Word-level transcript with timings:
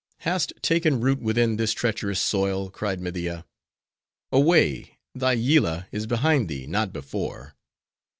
"Hast 0.21 0.53
taken 0.63 0.99
root 0.99 1.21
within 1.21 1.57
this 1.57 1.73
treacherous 1.73 2.19
soil?" 2.19 2.71
cried 2.71 2.99
Media. 2.99 3.45
"Away! 4.31 4.97
thy 5.13 5.33
Yillah 5.33 5.87
is 5.91 6.07
behind 6.07 6.47
thee, 6.49 6.65
not 6.65 6.91
before. 6.91 7.53